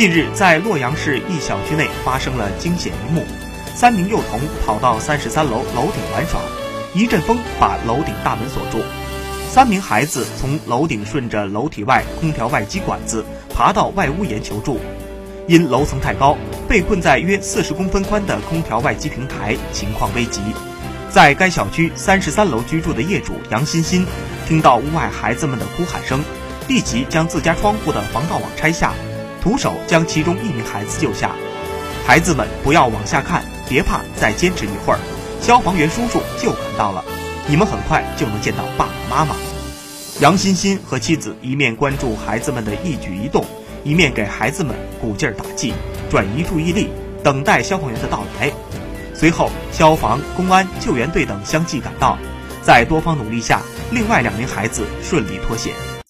[0.00, 3.22] 近日，在洛阳市一小区内发生了惊险一幕：
[3.74, 6.40] 三名幼童跑到三十三楼楼顶玩耍，
[6.94, 8.82] 一阵风把楼顶大门锁住，
[9.50, 13.22] 三名孩子从楼顶顺着楼体外空调外机管子
[13.54, 14.80] 爬到外屋檐求助，
[15.46, 16.34] 因楼层太高，
[16.66, 20.40] 被困在约四十公分宽的空调外机平台，情况危急。
[21.10, 24.06] 在该小区三十三楼居住的业主杨欣欣，
[24.48, 26.24] 听到屋外孩子们的哭喊声，
[26.68, 28.94] 立即将自家窗户的防盗网拆下。
[29.40, 31.30] 徒手将其中一名孩子救下，
[32.06, 34.98] 孩子们不要往下看，别怕，再坚持一会儿，
[35.40, 37.04] 消防员叔叔就赶到了，
[37.48, 39.34] 你们很快就能见到爸爸妈妈。
[40.20, 43.44] 杨欣欣和妻子一面关注孩子们的一举一动，
[43.82, 45.72] 一面给孩子们鼓劲儿打气，
[46.10, 46.90] 转移注意力，
[47.24, 48.52] 等待消防员的到来。
[49.14, 52.18] 随后，消防、公安、救援队等相继赶到，
[52.62, 55.72] 在多方努力下，另外两名孩子顺利脱险。